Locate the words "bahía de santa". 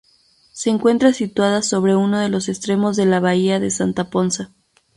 3.19-4.09